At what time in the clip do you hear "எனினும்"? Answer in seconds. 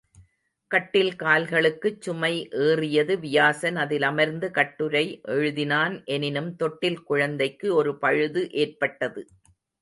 6.07-6.55